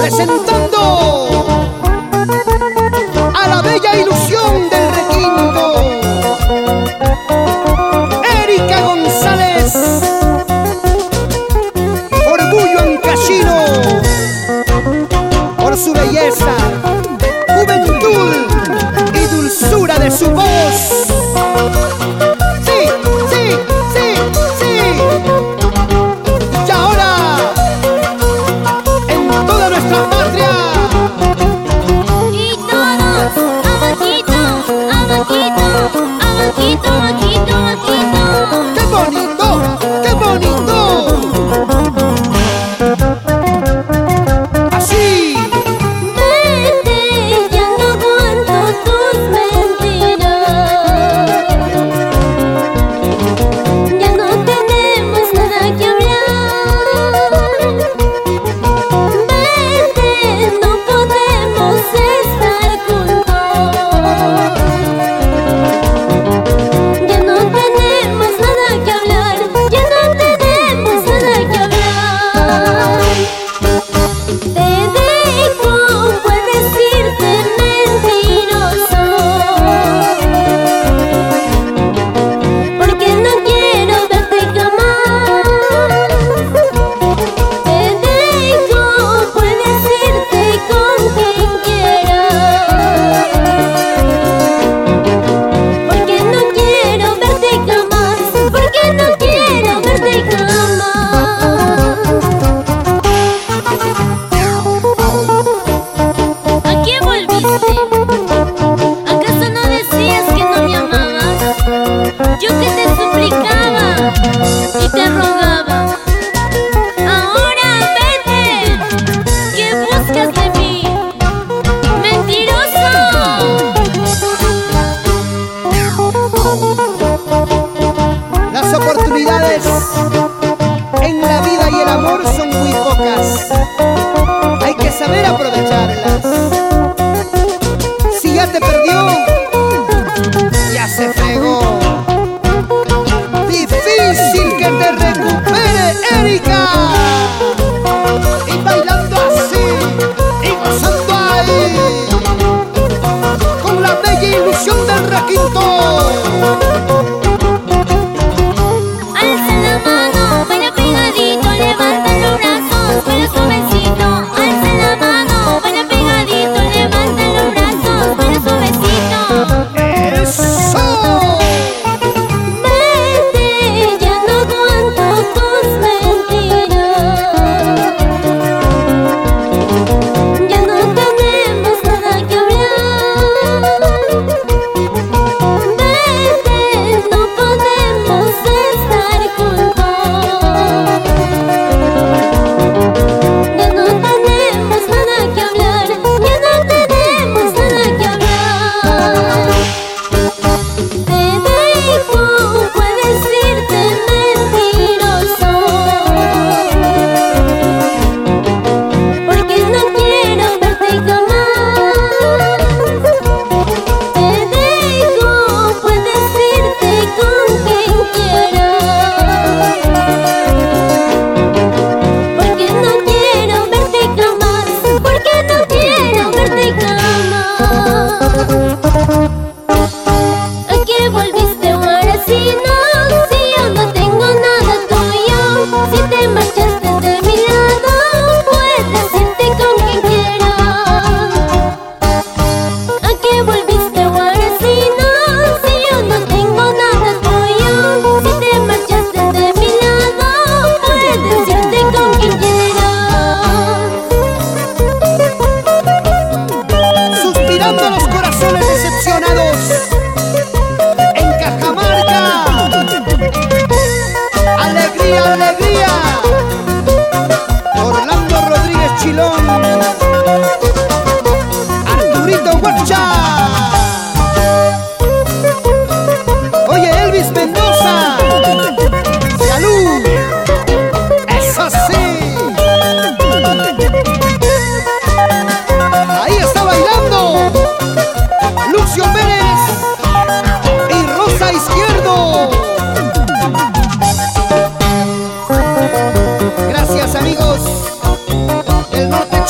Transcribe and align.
presentando 0.00 1.39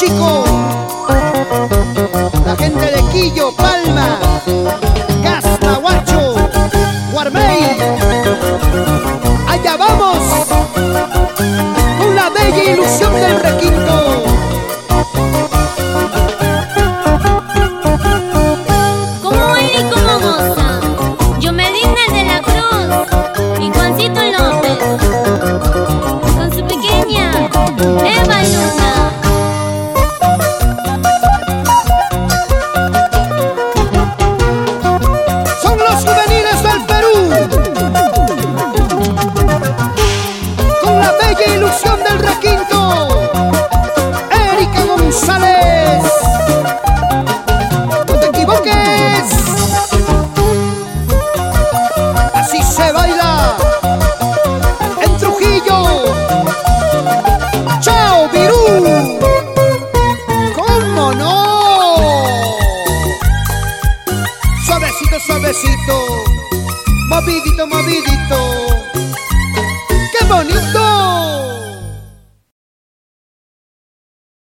chico, 0.00 0.44
la 2.46 2.56
gente 2.56 2.86
de 2.90 3.02
Quillo, 3.12 3.52
Palma, 3.52 4.18
Suavecito, 65.52 66.24
movidito, 67.08 67.66
movidito. 67.66 68.79